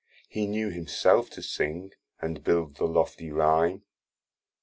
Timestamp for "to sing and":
1.29-2.43